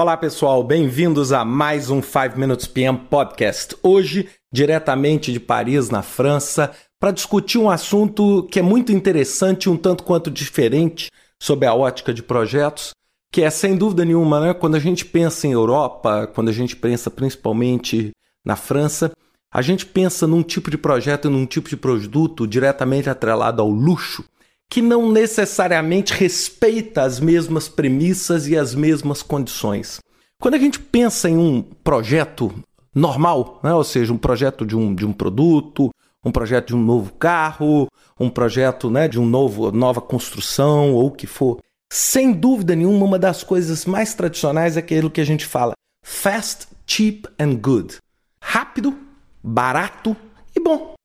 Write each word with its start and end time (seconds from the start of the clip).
Olá 0.00 0.16
pessoal, 0.16 0.62
bem-vindos 0.62 1.32
a 1.32 1.44
mais 1.44 1.90
um 1.90 2.00
5 2.00 2.38
Minutes 2.38 2.68
PM 2.68 2.96
Podcast. 2.96 3.76
Hoje, 3.82 4.28
diretamente 4.52 5.32
de 5.32 5.40
Paris, 5.40 5.90
na 5.90 6.02
França, 6.02 6.70
para 7.00 7.10
discutir 7.10 7.58
um 7.58 7.68
assunto 7.68 8.46
que 8.48 8.60
é 8.60 8.62
muito 8.62 8.92
interessante, 8.92 9.68
um 9.68 9.76
tanto 9.76 10.04
quanto 10.04 10.30
diferente 10.30 11.10
sobre 11.42 11.66
a 11.66 11.74
ótica 11.74 12.14
de 12.14 12.22
projetos, 12.22 12.92
que 13.32 13.42
é 13.42 13.50
sem 13.50 13.74
dúvida 13.74 14.04
nenhuma, 14.04 14.38
né, 14.38 14.54
quando 14.54 14.76
a 14.76 14.78
gente 14.78 15.04
pensa 15.04 15.48
em 15.48 15.52
Europa, 15.52 16.28
quando 16.32 16.46
a 16.48 16.52
gente 16.52 16.76
pensa 16.76 17.10
principalmente 17.10 18.12
na 18.44 18.54
França, 18.54 19.10
a 19.52 19.60
gente 19.60 19.84
pensa 19.84 20.28
num 20.28 20.44
tipo 20.44 20.70
de 20.70 20.78
projeto, 20.78 21.28
num 21.28 21.44
tipo 21.44 21.68
de 21.68 21.76
produto 21.76 22.46
diretamente 22.46 23.10
atrelado 23.10 23.60
ao 23.60 23.68
luxo, 23.68 24.24
que 24.70 24.82
não 24.82 25.10
necessariamente 25.10 26.12
respeita 26.12 27.02
as 27.02 27.18
mesmas 27.20 27.68
premissas 27.68 28.46
e 28.46 28.56
as 28.56 28.74
mesmas 28.74 29.22
condições. 29.22 29.98
Quando 30.40 30.54
a 30.54 30.58
gente 30.58 30.78
pensa 30.78 31.28
em 31.28 31.36
um 31.36 31.62
projeto 31.62 32.54
normal, 32.94 33.60
né, 33.62 33.72
ou 33.72 33.84
seja, 33.84 34.12
um 34.12 34.18
projeto 34.18 34.66
de 34.66 34.76
um, 34.76 34.94
de 34.94 35.06
um 35.06 35.12
produto, 35.12 35.90
um 36.24 36.30
projeto 36.30 36.68
de 36.68 36.76
um 36.76 36.82
novo 36.82 37.12
carro, 37.14 37.88
um 38.20 38.28
projeto 38.28 38.90
né, 38.90 39.08
de 39.08 39.18
um 39.18 39.26
novo, 39.26 39.72
nova 39.72 40.00
construção 40.00 40.92
ou 40.92 41.06
o 41.06 41.12
que 41.12 41.26
for, 41.26 41.58
sem 41.90 42.32
dúvida 42.32 42.76
nenhuma, 42.76 43.06
uma 43.06 43.18
das 43.18 43.42
coisas 43.42 43.86
mais 43.86 44.14
tradicionais 44.14 44.76
é 44.76 44.80
aquilo 44.80 45.10
que 45.10 45.20
a 45.20 45.24
gente 45.24 45.46
fala 45.46 45.72
fast, 46.04 46.68
cheap 46.86 47.26
and 47.38 47.56
good. 47.56 47.96
Rápido, 48.40 48.96
barato 49.42 50.16
e 50.54 50.60
bom. 50.60 50.97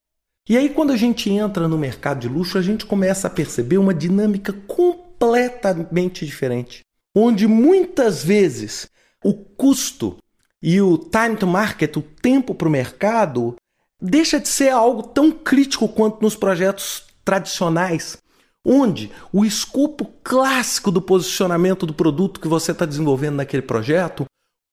E 0.47 0.57
aí, 0.57 0.70
quando 0.70 0.91
a 0.91 0.97
gente 0.97 1.29
entra 1.29 1.70
no 1.70 1.77
mercado 1.77 2.20
de 2.20 2.27
luxo, 2.27 2.57
a 2.57 2.61
gente 2.61 2.85
começa 2.85 3.27
a 3.27 3.29
perceber 3.29 3.77
uma 3.77 3.93
dinâmica 3.93 4.52
completamente 4.67 6.25
diferente, 6.25 6.81
onde 7.16 7.47
muitas 7.47 8.23
vezes 8.23 8.89
o 9.23 9.33
custo 9.33 10.17
e 10.61 10.81
o 10.81 10.97
time 10.97 11.38
to 11.38 11.47
market, 11.47 11.95
o 11.95 12.02
tempo 12.02 12.53
para 12.53 12.67
o 12.67 12.71
mercado, 12.71 13.55
deixa 14.02 14.38
de 14.38 14.49
ser 14.49 14.69
algo 14.69 15.03
tão 15.03 15.31
crítico 15.31 15.88
quanto 15.88 16.21
nos 16.21 16.36
projetos 16.36 17.05
tradicionais, 17.23 18.17
onde 18.66 19.09
o 19.31 19.45
escopo 19.45 20.11
clássico 20.21 20.91
do 20.91 21.02
posicionamento 21.02 21.86
do 21.86 21.94
produto 21.94 22.41
que 22.41 22.49
você 22.49 22.73
está 22.73 22.86
desenvolvendo 22.86 23.36
naquele 23.36 23.61
projeto 23.61 24.25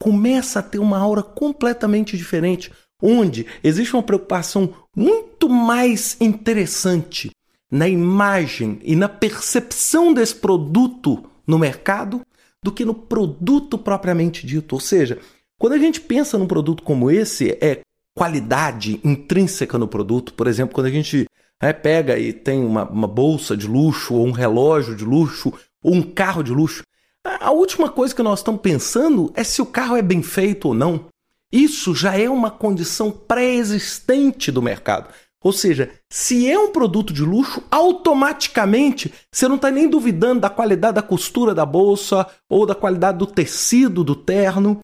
começa 0.02 0.58
a 0.58 0.62
ter 0.62 0.80
uma 0.80 0.98
aura 0.98 1.22
completamente 1.22 2.16
diferente, 2.16 2.72
onde 3.00 3.46
existe 3.62 3.94
uma 3.94 4.02
preocupação 4.02 4.72
muito 4.96 5.48
mais 5.48 6.16
interessante 6.20 7.30
na 7.70 7.88
imagem 7.88 8.78
e 8.82 8.96
na 8.96 9.08
percepção 9.08 10.12
desse 10.12 10.34
produto 10.34 11.24
no 11.46 11.58
mercado 11.58 12.20
do 12.62 12.72
que 12.72 12.84
no 12.84 12.94
produto 12.94 13.78
propriamente 13.78 14.46
dito. 14.46 14.74
Ou 14.74 14.80
seja, 14.80 15.18
quando 15.58 15.74
a 15.74 15.78
gente 15.78 16.00
pensa 16.00 16.36
num 16.36 16.46
produto 16.46 16.82
como 16.82 17.10
esse, 17.10 17.56
é 17.60 17.80
qualidade 18.16 19.00
intrínseca 19.04 19.78
no 19.78 19.88
produto. 19.88 20.34
Por 20.34 20.46
exemplo, 20.46 20.74
quando 20.74 20.86
a 20.86 20.90
gente 20.90 21.26
né, 21.62 21.72
pega 21.72 22.18
e 22.18 22.32
tem 22.32 22.64
uma, 22.64 22.88
uma 22.88 23.08
bolsa 23.08 23.56
de 23.56 23.66
luxo, 23.66 24.14
ou 24.14 24.26
um 24.26 24.32
relógio 24.32 24.96
de 24.96 25.04
luxo, 25.04 25.52
ou 25.82 25.94
um 25.94 26.02
carro 26.02 26.42
de 26.42 26.52
luxo, 26.52 26.82
a 27.24 27.50
última 27.50 27.88
coisa 27.90 28.14
que 28.14 28.22
nós 28.22 28.40
estamos 28.40 28.60
pensando 28.60 29.30
é 29.34 29.44
se 29.44 29.60
o 29.60 29.66
carro 29.66 29.96
é 29.96 30.02
bem 30.02 30.22
feito 30.22 30.68
ou 30.68 30.74
não. 30.74 31.06
Isso 31.52 31.94
já 31.94 32.16
é 32.16 32.28
uma 32.28 32.50
condição 32.50 33.10
pré-existente 33.10 34.52
do 34.52 34.62
mercado. 34.62 35.12
Ou 35.42 35.52
seja, 35.52 35.90
se 36.10 36.50
é 36.50 36.58
um 36.58 36.70
produto 36.70 37.14
de 37.14 37.22
luxo, 37.22 37.62
automaticamente 37.70 39.12
você 39.32 39.48
não 39.48 39.56
está 39.56 39.70
nem 39.70 39.88
duvidando 39.88 40.40
da 40.40 40.50
qualidade 40.50 40.96
da 40.96 41.02
costura 41.02 41.54
da 41.54 41.64
bolsa 41.64 42.26
ou 42.48 42.66
da 42.66 42.74
qualidade 42.74 43.18
do 43.18 43.26
tecido 43.26 44.04
do 44.04 44.14
terno. 44.14 44.80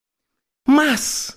Mas 0.67 1.36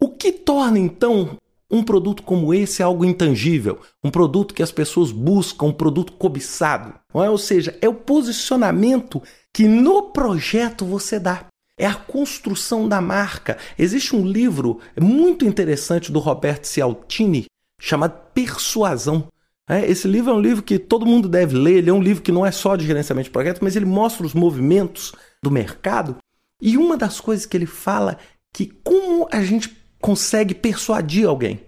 o 0.00 0.08
que 0.08 0.32
torna 0.32 0.78
então 0.78 1.38
um 1.70 1.84
produto 1.84 2.22
como 2.22 2.52
esse 2.52 2.82
algo 2.82 3.04
intangível, 3.04 3.80
um 4.02 4.10
produto 4.10 4.54
que 4.54 4.62
as 4.62 4.72
pessoas 4.72 5.12
buscam, 5.12 5.66
um 5.66 5.72
produto 5.72 6.12
cobiçado? 6.14 6.94
É? 7.14 7.30
Ou 7.30 7.38
seja, 7.38 7.78
é 7.80 7.88
o 7.88 7.94
posicionamento 7.94 9.22
que 9.54 9.68
no 9.68 10.10
projeto 10.10 10.84
você 10.84 11.20
dá. 11.20 11.46
É 11.78 11.86
a 11.86 11.94
construção 11.94 12.88
da 12.88 13.00
marca. 13.00 13.56
Existe 13.78 14.16
um 14.16 14.26
livro 14.26 14.80
muito 15.00 15.44
interessante 15.44 16.10
do 16.10 16.18
Roberto 16.18 16.64
Cialtini 16.64 17.46
chamado 17.80 18.18
Persuasão. 18.34 19.28
É, 19.70 19.88
esse 19.88 20.08
livro 20.08 20.32
é 20.32 20.34
um 20.34 20.40
livro 20.40 20.62
que 20.62 20.78
todo 20.78 21.06
mundo 21.06 21.28
deve 21.28 21.56
ler. 21.56 21.76
Ele 21.78 21.90
é 21.90 21.92
um 21.92 22.02
livro 22.02 22.22
que 22.22 22.32
não 22.32 22.44
é 22.44 22.50
só 22.50 22.74
de 22.74 22.86
gerenciamento 22.86 23.26
de 23.26 23.32
projetos, 23.32 23.62
mas 23.62 23.76
ele 23.76 23.86
mostra 23.86 24.26
os 24.26 24.34
movimentos 24.34 25.12
do 25.42 25.50
mercado. 25.50 26.16
E 26.60 26.76
uma 26.76 26.96
das 26.96 27.20
coisas 27.20 27.46
que 27.46 27.56
ele 27.56 27.66
fala 27.66 28.18
que 28.52 28.66
como 28.82 29.28
a 29.30 29.42
gente 29.42 29.76
consegue 30.00 30.54
persuadir 30.54 31.28
alguém. 31.28 31.60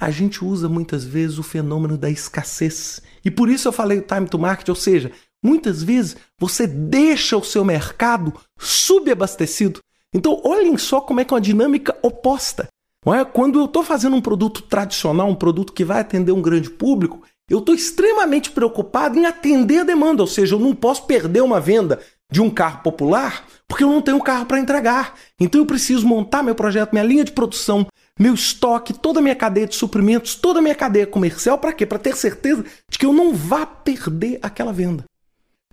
A 0.00 0.10
gente 0.10 0.44
usa 0.44 0.68
muitas 0.68 1.04
vezes 1.04 1.38
o 1.38 1.42
fenômeno 1.42 1.96
da 1.96 2.10
escassez. 2.10 3.00
E 3.24 3.30
por 3.30 3.48
isso 3.48 3.68
eu 3.68 3.72
falei 3.72 3.98
o 3.98 4.02
time 4.02 4.28
to 4.28 4.38
market, 4.38 4.68
ou 4.68 4.74
seja, 4.74 5.12
muitas 5.44 5.82
vezes 5.82 6.16
você 6.38 6.66
deixa 6.66 7.36
o 7.36 7.44
seu 7.44 7.64
mercado 7.64 8.32
subabastecido. 8.58 9.80
Então, 10.12 10.40
olhem 10.44 10.78
só 10.78 11.00
como 11.00 11.20
é 11.20 11.24
que 11.24 11.34
é 11.34 11.36
uma 11.36 11.40
dinâmica 11.40 11.94
oposta. 12.02 12.68
É? 13.06 13.22
Quando 13.24 13.58
eu 13.58 13.66
estou 13.66 13.84
fazendo 13.84 14.16
um 14.16 14.20
produto 14.20 14.62
tradicional, 14.62 15.28
um 15.28 15.34
produto 15.34 15.74
que 15.74 15.84
vai 15.84 16.00
atender 16.00 16.32
um 16.32 16.40
grande 16.40 16.70
público, 16.70 17.22
eu 17.50 17.58
estou 17.58 17.74
extremamente 17.74 18.50
preocupado 18.50 19.18
em 19.18 19.26
atender 19.26 19.80
a 19.80 19.84
demanda, 19.84 20.22
ou 20.22 20.26
seja, 20.26 20.54
eu 20.54 20.58
não 20.58 20.74
posso 20.74 21.04
perder 21.04 21.42
uma 21.42 21.60
venda 21.60 22.00
de 22.32 22.40
um 22.40 22.48
carro 22.48 22.82
popular 22.82 23.44
porque 23.68 23.84
eu 23.84 23.88
não 23.88 24.00
tenho 24.00 24.20
carro 24.20 24.46
para 24.46 24.58
entregar. 24.58 25.14
Então 25.38 25.60
eu 25.60 25.66
preciso 25.66 26.06
montar 26.06 26.42
meu 26.42 26.54
projeto, 26.54 26.92
minha 26.92 27.04
linha 27.04 27.24
de 27.24 27.32
produção, 27.32 27.86
meu 28.18 28.34
estoque, 28.34 28.92
toda 28.92 29.18
a 29.18 29.22
minha 29.22 29.34
cadeia 29.34 29.66
de 29.66 29.74
suprimentos, 29.74 30.34
toda 30.34 30.58
a 30.58 30.62
minha 30.62 30.74
cadeia 30.74 31.06
comercial, 31.06 31.58
para 31.58 31.72
quê? 31.72 31.84
Para 31.84 31.98
ter 31.98 32.16
certeza 32.16 32.64
de 32.88 32.98
que 32.98 33.06
eu 33.06 33.12
não 33.12 33.34
vá 33.34 33.66
perder 33.66 34.38
aquela 34.42 34.72
venda. 34.72 35.04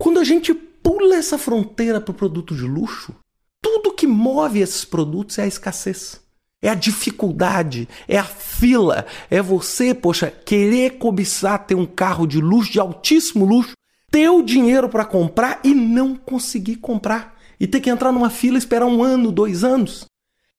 Quando 0.01 0.19
a 0.19 0.23
gente 0.23 0.51
pula 0.51 1.15
essa 1.15 1.37
fronteira 1.37 2.01
para 2.01 2.09
o 2.09 2.15
produto 2.15 2.55
de 2.55 2.63
luxo, 2.63 3.13
tudo 3.61 3.93
que 3.93 4.07
move 4.07 4.59
esses 4.59 4.83
produtos 4.83 5.37
é 5.37 5.43
a 5.43 5.47
escassez. 5.47 6.19
É 6.59 6.69
a 6.69 6.73
dificuldade, 6.73 7.87
é 8.07 8.17
a 8.17 8.23
fila, 8.23 9.05
é 9.29 9.43
você, 9.43 9.93
poxa, 9.93 10.31
querer 10.31 10.97
cobiçar 10.97 11.67
ter 11.67 11.75
um 11.75 11.85
carro 11.85 12.25
de 12.25 12.41
luxo, 12.41 12.71
de 12.71 12.79
altíssimo 12.79 13.45
luxo, 13.45 13.73
ter 14.09 14.27
o 14.27 14.41
dinheiro 14.41 14.89
para 14.89 15.05
comprar 15.05 15.59
e 15.63 15.71
não 15.75 16.15
conseguir 16.15 16.77
comprar 16.77 17.39
e 17.59 17.67
ter 17.67 17.79
que 17.79 17.91
entrar 17.91 18.11
numa 18.11 18.31
fila 18.31 18.55
e 18.55 18.57
esperar 18.57 18.87
um 18.87 19.03
ano, 19.03 19.31
dois 19.31 19.63
anos. 19.63 20.05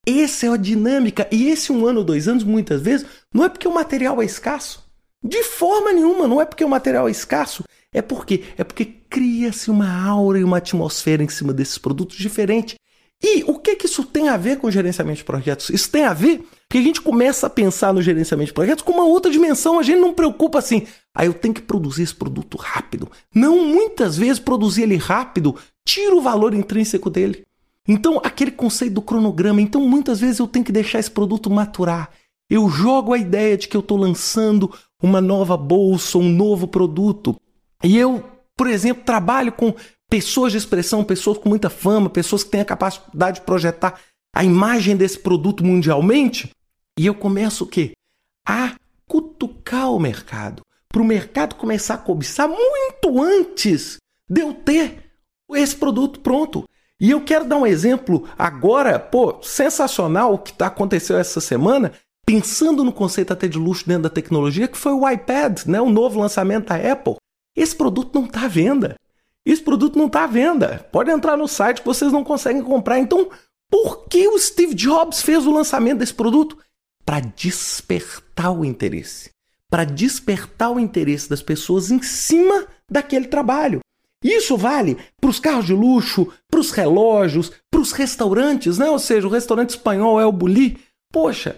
Essa 0.06 0.46
é 0.46 0.50
a 0.50 0.56
dinâmica. 0.56 1.26
E 1.32 1.48
esse 1.48 1.72
um 1.72 1.84
ano, 1.84 2.04
dois 2.04 2.28
anos, 2.28 2.44
muitas 2.44 2.80
vezes, 2.80 3.04
não 3.34 3.44
é 3.44 3.48
porque 3.48 3.66
o 3.66 3.74
material 3.74 4.22
é 4.22 4.24
escasso. 4.24 4.88
De 5.20 5.42
forma 5.42 5.92
nenhuma, 5.92 6.28
não 6.28 6.40
é 6.40 6.44
porque 6.44 6.64
o 6.64 6.68
material 6.68 7.08
é 7.08 7.10
escasso. 7.10 7.64
É 7.92 8.00
porque 8.00 8.44
é 8.56 8.64
porque 8.64 8.84
cria-se 8.84 9.70
uma 9.70 9.90
aura 10.04 10.38
e 10.38 10.44
uma 10.44 10.58
atmosfera 10.58 11.22
em 11.22 11.28
cima 11.28 11.52
desses 11.52 11.78
produtos 11.78 12.16
diferente. 12.16 12.76
E 13.22 13.44
o 13.44 13.58
que, 13.58 13.76
que 13.76 13.86
isso 13.86 14.02
tem 14.04 14.28
a 14.28 14.36
ver 14.36 14.58
com 14.58 14.70
gerenciamento 14.70 15.18
de 15.18 15.24
projetos? 15.24 15.70
Isso 15.70 15.88
tem 15.88 16.04
a 16.04 16.12
ver 16.12 16.44
porque 16.72 16.78
a 16.78 16.82
gente 16.82 17.02
começa 17.02 17.46
a 17.46 17.50
pensar 17.50 17.92
no 17.92 18.00
gerenciamento 18.00 18.46
de 18.46 18.54
projetos 18.54 18.82
com 18.82 18.92
uma 18.92 19.04
outra 19.04 19.30
dimensão. 19.30 19.78
A 19.78 19.82
gente 19.82 20.00
não 20.00 20.14
preocupa 20.14 20.58
assim, 20.58 20.86
aí 21.14 21.26
ah, 21.26 21.26
eu 21.26 21.34
tenho 21.34 21.52
que 21.52 21.60
produzir 21.60 22.02
esse 22.02 22.14
produto 22.14 22.56
rápido. 22.56 23.10
Não, 23.34 23.62
muitas 23.62 24.16
vezes 24.16 24.38
produzir 24.38 24.84
ele 24.84 24.96
rápido 24.96 25.54
tira 25.84 26.16
o 26.16 26.22
valor 26.22 26.54
intrínseco 26.54 27.10
dele. 27.10 27.44
Então, 27.86 28.20
aquele 28.24 28.50
conceito 28.50 28.94
do 28.94 29.02
cronograma, 29.02 29.60
então 29.60 29.86
muitas 29.86 30.18
vezes 30.18 30.38
eu 30.38 30.46
tenho 30.46 30.64
que 30.64 30.72
deixar 30.72 30.98
esse 30.98 31.10
produto 31.10 31.50
maturar. 31.50 32.10
Eu 32.48 32.68
jogo 32.70 33.12
a 33.12 33.18
ideia 33.18 33.56
de 33.56 33.68
que 33.68 33.76
eu 33.76 33.80
estou 33.80 33.98
lançando 33.98 34.72
uma 35.02 35.20
nova 35.20 35.56
bolsa, 35.56 36.16
um 36.16 36.28
novo 36.28 36.66
produto. 36.66 37.36
E 37.82 37.96
eu, 37.96 38.24
por 38.56 38.66
exemplo, 38.66 39.04
trabalho 39.04 39.52
com 39.52 39.74
pessoas 40.08 40.52
de 40.52 40.58
expressão, 40.58 41.02
pessoas 41.02 41.38
com 41.38 41.48
muita 41.48 41.70
fama, 41.70 42.10
pessoas 42.10 42.44
que 42.44 42.50
têm 42.50 42.60
a 42.60 42.66
capacidade 42.66 43.40
de 43.40 43.46
projetar 43.46 43.98
a 44.34 44.44
imagem 44.44 44.96
desse 44.96 45.18
produto 45.18 45.64
mundialmente. 45.64 46.50
E 46.98 47.06
eu 47.06 47.14
começo 47.14 47.64
o 47.64 47.66
quê? 47.66 47.92
A 48.46 48.74
cutucar 49.06 49.90
o 49.90 49.98
mercado. 49.98 50.62
Para 50.88 51.02
o 51.02 51.06
mercado 51.06 51.54
começar 51.54 51.94
a 51.94 51.98
cobiçar 51.98 52.48
muito 52.48 53.22
antes 53.22 53.96
de 54.28 54.42
eu 54.42 54.52
ter 54.52 55.10
esse 55.54 55.76
produto 55.76 56.20
pronto. 56.20 56.64
E 57.00 57.10
eu 57.10 57.22
quero 57.22 57.46
dar 57.46 57.56
um 57.56 57.66
exemplo 57.66 58.28
agora, 58.38 58.98
pô, 58.98 59.42
sensacional 59.42 60.34
o 60.34 60.38
que 60.38 60.52
tá, 60.52 60.66
aconteceu 60.66 61.18
essa 61.18 61.40
semana, 61.40 61.92
pensando 62.24 62.84
no 62.84 62.92
conceito 62.92 63.32
até 63.32 63.48
de 63.48 63.58
luxo 63.58 63.86
dentro 63.86 64.04
da 64.04 64.10
tecnologia, 64.10 64.68
que 64.68 64.78
foi 64.78 64.92
o 64.92 65.08
iPad, 65.08 65.64
né, 65.66 65.80
o 65.80 65.90
novo 65.90 66.20
lançamento 66.20 66.68
da 66.68 66.76
Apple. 66.76 67.16
Esse 67.54 67.74
produto 67.76 68.14
não 68.14 68.26
está 68.26 68.42
à 68.42 68.48
venda. 68.48 68.96
Esse 69.44 69.62
produto 69.62 69.98
não 69.98 70.06
está 70.06 70.24
à 70.24 70.26
venda. 70.26 70.86
Pode 70.92 71.10
entrar 71.10 71.36
no 71.36 71.48
site 71.48 71.80
que 71.80 71.86
vocês 71.86 72.12
não 72.12 72.24
conseguem 72.24 72.62
comprar. 72.62 72.98
Então, 72.98 73.28
por 73.70 74.06
que 74.06 74.28
o 74.28 74.38
Steve 74.38 74.74
Jobs 74.74 75.22
fez 75.22 75.46
o 75.46 75.52
lançamento 75.52 75.98
desse 75.98 76.14
produto? 76.14 76.56
Para 77.04 77.20
despertar 77.20 78.52
o 78.52 78.64
interesse. 78.64 79.30
Para 79.68 79.84
despertar 79.84 80.70
o 80.70 80.78
interesse 80.78 81.28
das 81.28 81.42
pessoas 81.42 81.90
em 81.90 82.00
cima 82.02 82.66
daquele 82.88 83.26
trabalho. 83.26 83.80
Isso 84.22 84.56
vale 84.56 84.96
para 85.20 85.30
os 85.30 85.40
carros 85.40 85.66
de 85.66 85.72
luxo, 85.72 86.28
para 86.48 86.60
os 86.60 86.70
relógios, 86.70 87.50
para 87.70 87.80
os 87.80 87.90
restaurantes, 87.90 88.78
né? 88.78 88.88
Ou 88.88 88.98
seja, 88.98 89.26
o 89.26 89.30
restaurante 89.30 89.70
espanhol 89.70 90.20
é 90.20 90.26
o 90.26 90.30
Bulli. 90.30 90.78
Poxa, 91.10 91.56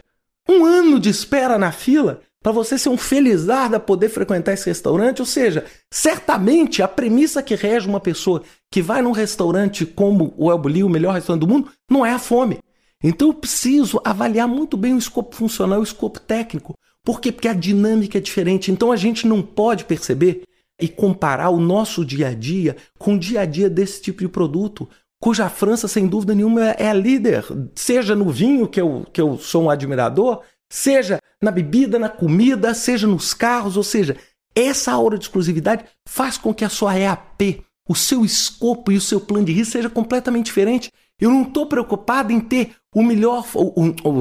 um 0.49 0.64
ano 0.64 0.99
de 0.99 1.11
espera 1.11 1.58
na 1.58 1.70
fila 1.70 2.23
para 2.44 2.52
você 2.52 2.76
ser 2.76 2.91
um 2.91 2.99
felizardo 2.99 3.75
a 3.75 3.81
poder 3.81 4.11
frequentar 4.11 4.52
esse 4.52 4.67
restaurante. 4.67 5.20
Ou 5.20 5.25
seja, 5.25 5.64
certamente 5.91 6.82
a 6.82 6.87
premissa 6.87 7.43
que 7.43 7.55
rege 7.55 7.88
uma 7.88 8.00
pessoa 8.00 8.43
que 8.70 8.82
vai 8.82 9.00
num 9.00 9.12
restaurante 9.12 9.87
como 9.87 10.35
o 10.37 10.50
El 10.50 10.58
Bulli, 10.58 10.85
o 10.85 10.88
melhor 10.91 11.14
restaurante 11.14 11.41
do 11.41 11.49
mundo, 11.49 11.70
não 11.91 12.05
é 12.05 12.12
a 12.12 12.19
fome. 12.19 12.58
Então 13.02 13.29
eu 13.29 13.35
preciso 13.35 13.99
avaliar 14.05 14.46
muito 14.46 14.76
bem 14.76 14.93
o 14.93 14.99
escopo 14.99 15.35
funcional 15.35 15.79
e 15.79 15.81
o 15.81 15.85
escopo 15.85 16.20
técnico. 16.20 16.75
Por 17.02 17.19
quê? 17.19 17.32
Porque 17.32 17.49
a 17.49 17.55
dinâmica 17.55 18.19
é 18.19 18.20
diferente. 18.20 18.70
Então 18.70 18.93
a 18.93 18.97
gente 18.97 19.26
não 19.26 19.40
pode 19.40 19.87
perceber 19.87 20.43
e 20.79 20.87
comparar 20.87 21.49
o 21.49 21.58
nosso 21.58 22.05
dia 22.05 22.29
a 22.29 22.35
dia 22.35 22.76
com 22.99 23.14
o 23.14 23.19
dia 23.19 23.40
a 23.40 23.47
dia 23.47 23.70
desse 23.70 24.02
tipo 24.02 24.19
de 24.19 24.29
produto, 24.29 24.87
cuja 25.19 25.49
França, 25.49 25.88
sem 25.88 26.06
dúvida 26.06 26.35
nenhuma, 26.35 26.73
é 26.73 26.90
a 26.90 26.93
líder, 26.93 27.43
seja 27.75 28.14
no 28.14 28.29
vinho, 28.29 28.69
que 28.69 28.79
eu, 28.79 29.06
que 29.11 29.20
eu 29.20 29.38
sou 29.38 29.62
um 29.62 29.70
admirador, 29.70 30.43
seja 30.70 31.19
na 31.43 31.50
bebida, 31.50 31.99
na 31.99 32.08
comida, 32.08 32.75
seja 32.75 33.06
nos 33.06 33.34
carros, 33.34 33.76
ou 33.76 33.82
seja, 33.82 34.16
essa 34.55 34.93
aura 34.93 35.19
de 35.19 35.25
exclusividade 35.25 35.84
faz 36.08 36.38
com 36.38 36.55
que 36.55 36.64
a 36.64 36.69
sua 36.69 36.99
EAP, 36.99 37.64
o 37.88 37.94
seu 37.94 38.25
escopo 38.25 38.93
e 38.93 38.96
o 38.96 39.00
seu 39.00 39.20
plano 39.20 39.46
de 39.46 39.52
risco 39.52 39.72
seja 39.72 39.90
completamente 39.90 40.46
diferente. 40.46 40.90
Eu 41.20 41.31
não 41.31 41.43
estou 41.43 41.66
preocupado 41.66 42.32
em 42.32 42.40
ter 42.40 42.75
o 42.94 43.02
melhor, 43.02 43.44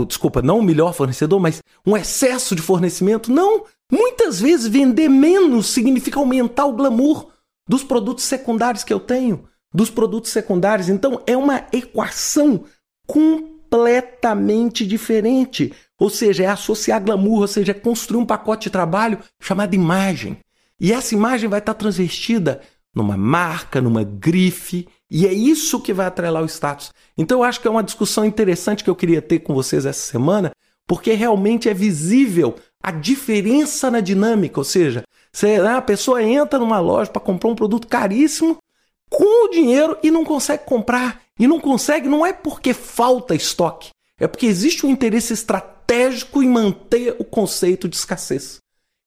desculpa, 0.07 0.41
não 0.41 0.59
o 0.59 0.63
melhor 0.63 0.93
fornecedor, 0.93 1.39
mas 1.39 1.61
um 1.85 1.95
excesso 1.95 2.55
de 2.55 2.61
fornecimento. 2.61 3.31
Não, 3.31 3.65
muitas 3.91 4.39
vezes 4.39 4.67
vender 4.67 5.09
menos 5.09 5.67
significa 5.67 6.19
aumentar 6.19 6.65
o 6.65 6.73
glamour 6.73 7.31
dos 7.67 7.83
produtos 7.83 8.25
secundários 8.25 8.83
que 8.83 8.93
eu 8.93 8.99
tenho, 8.99 9.45
dos 9.73 9.89
produtos 9.89 10.31
secundários. 10.31 10.89
Então 10.89 11.21
é 11.25 11.37
uma 11.37 11.65
equação 11.71 12.65
completamente 13.07 14.85
diferente. 14.85 15.73
Ou 15.99 16.09
seja, 16.09 16.43
é 16.43 16.47
associar 16.47 17.03
glamour, 17.03 17.41
ou 17.41 17.47
seja, 17.47 17.71
é 17.71 17.75
construir 17.75 18.21
um 18.21 18.25
pacote 18.25 18.63
de 18.63 18.71
trabalho 18.71 19.19
chamado 19.39 19.73
imagem. 19.73 20.37
E 20.79 20.91
essa 20.91 21.13
imagem 21.13 21.49
vai 21.49 21.59
estar 21.59 21.73
transvestida 21.73 22.61
numa 22.93 23.17
marca, 23.17 23.81
numa 23.81 24.03
grife, 24.03 24.87
e 25.09 25.25
é 25.25 25.33
isso 25.33 25.79
que 25.79 25.93
vai 25.93 26.05
atrelar 26.05 26.43
o 26.43 26.47
status. 26.47 26.91
Então 27.17 27.39
eu 27.39 27.43
acho 27.43 27.59
que 27.61 27.67
é 27.67 27.71
uma 27.71 27.83
discussão 27.83 28.25
interessante 28.25 28.83
que 28.83 28.89
eu 28.89 28.95
queria 28.95 29.21
ter 29.21 29.39
com 29.39 29.53
vocês 29.53 29.85
essa 29.85 30.11
semana, 30.11 30.51
porque 30.87 31.13
realmente 31.13 31.69
é 31.69 31.73
visível 31.73 32.55
a 32.81 32.91
diferença 32.91 33.89
na 33.89 33.99
dinâmica, 33.99 34.59
ou 34.59 34.63
seja, 34.63 35.03
né, 35.41 35.75
a 35.75 35.81
pessoa 35.81 36.21
entra 36.21 36.59
numa 36.59 36.79
loja 36.79 37.09
para 37.09 37.21
comprar 37.21 37.49
um 37.49 37.55
produto 37.55 37.87
caríssimo 37.87 38.57
com 39.09 39.45
o 39.45 39.49
dinheiro 39.49 39.97
e 40.03 40.11
não 40.11 40.25
consegue 40.25 40.65
comprar. 40.65 41.21
E 41.39 41.47
não 41.47 41.59
consegue, 41.59 42.07
não 42.07 42.25
é 42.25 42.31
porque 42.31 42.73
falta 42.73 43.33
estoque, 43.33 43.89
é 44.19 44.27
porque 44.27 44.45
existe 44.45 44.85
um 44.85 44.89
interesse 44.89 45.33
estratégico 45.83 46.41
em 46.41 46.47
manter 46.47 47.15
o 47.19 47.23
conceito 47.23 47.87
de 47.87 47.95
escassez. 47.95 48.57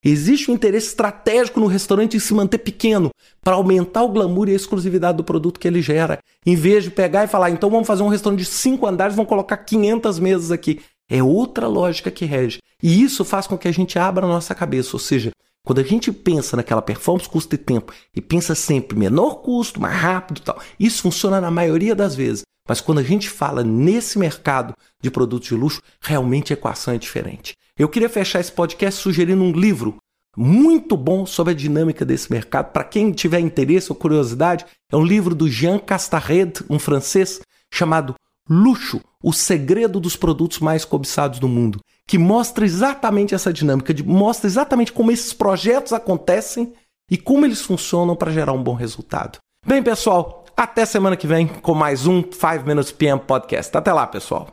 Existe 0.05 0.51
um 0.51 0.55
interesse 0.55 0.89
estratégico 0.89 1.59
no 1.59 1.67
restaurante 1.67 2.17
em 2.17 2.21
se 2.21 2.33
manter 2.33 2.59
pequeno 2.59 3.11
para 3.43 3.57
aumentar 3.57 4.05
o 4.05 4.09
glamour 4.09 4.49
e 4.49 4.53
a 4.53 4.57
exclusividade 4.57 5.17
do 5.17 5.25
produto 5.25 5.59
que 5.59 5.67
ele 5.67 5.83
gera. 5.83 6.21
Em 6.45 6.55
vez 6.55 6.85
de 6.85 6.91
pegar 6.91 7.25
e 7.25 7.29
falar, 7.29 7.51
então 7.51 7.71
vamos 7.71 7.89
fazer 7.89 8.03
um 8.03 8.09
restaurante 8.09 8.41
de 8.41 8.45
cinco 8.45 8.87
andares, 8.87 9.17
vamos 9.17 9.29
colocar 9.29 9.57
500 9.57 10.19
mesas 10.21 10.53
aqui. 10.53 10.81
É 11.09 11.23
outra 11.23 11.67
lógica 11.67 12.11
que 12.11 12.25
rege. 12.25 12.59
E 12.81 13.03
isso 13.03 13.25
faz 13.25 13.47
com 13.47 13.59
que 13.59 13.67
a 13.67 13.73
gente 13.73 13.99
abra 13.99 14.27
a 14.27 14.29
nossa 14.29 14.55
cabeça. 14.55 14.91
Ou 14.95 15.01
seja, 15.01 15.33
quando 15.65 15.81
a 15.81 15.85
gente 15.85 16.13
pensa 16.13 16.57
naquela 16.57 16.83
performance, 16.83 17.29
custo 17.29 17.55
e 17.55 17.59
tempo, 17.59 17.93
e 18.15 18.21
pensa 18.21 18.55
sempre 18.55 18.97
menor 18.97 19.37
custo, 19.37 19.81
mais 19.81 19.97
rápido 19.97 20.39
e 20.39 20.43
tal, 20.43 20.61
isso 20.79 21.03
funciona 21.03 21.41
na 21.41 21.51
maioria 21.51 21.97
das 21.97 22.15
vezes. 22.15 22.43
Mas 22.67 22.81
quando 22.81 22.99
a 22.99 23.03
gente 23.03 23.29
fala 23.29 23.63
nesse 23.63 24.19
mercado 24.19 24.75
de 25.01 25.11
produtos 25.11 25.49
de 25.49 25.55
luxo, 25.55 25.83
realmente 26.01 26.53
a 26.53 26.55
equação 26.55 26.95
é 26.95 26.99
diferente. 26.99 27.55
Eu 27.79 27.89
queria 27.89 28.09
fechar 28.09 28.41
esse 28.41 28.53
podcast 28.53 29.01
sugerindo 29.01 29.43
um 29.43 29.53
livro 29.53 29.97
muito 30.37 30.97
bom 30.97 31.25
sobre 31.25 31.53
a 31.53 31.57
dinâmica 31.57 32.05
desse 32.05 32.31
mercado. 32.31 32.73
Para 32.73 32.85
quem 32.85 33.13
tiver 33.13 33.41
interesse 33.41 33.91
ou 33.91 33.97
curiosidade, 33.97 34.67
é 34.91 34.97
um 34.97 35.05
livro 35.05 35.35
do 35.35 35.49
Jean 35.49 35.79
Castarred, 35.79 36.65
um 36.69 36.79
francês, 36.79 37.41
chamado 37.73 38.15
Luxo, 38.49 39.01
o 39.23 39.33
segredo 39.33 39.99
dos 39.99 40.15
produtos 40.15 40.61
mais 40.61 40.85
cobiçados 40.85 41.39
do 41.39 41.49
mundo, 41.49 41.81
que 42.07 42.17
mostra 42.17 42.65
exatamente 42.65 43.35
essa 43.35 43.53
dinâmica, 43.53 43.95
mostra 44.05 44.47
exatamente 44.47 44.93
como 44.93 45.11
esses 45.11 45.33
projetos 45.33 45.93
acontecem 45.93 46.73
e 47.11 47.17
como 47.17 47.45
eles 47.45 47.63
funcionam 47.63 48.15
para 48.15 48.33
gerar 48.33 48.53
um 48.53 48.63
bom 48.63 48.75
resultado. 48.75 49.39
Bem, 49.67 49.83
pessoal, 49.83 50.46
até 50.57 50.87
semana 50.87 51.17
que 51.17 51.27
vem 51.27 51.47
com 51.47 51.75
mais 51.75 52.07
um 52.07 52.23
5 52.23 52.65
Minutes 52.67 52.91
PM 52.91 53.21
Podcast. 53.21 53.77
Até 53.77 53.93
lá, 53.93 54.07
pessoal. 54.07 54.49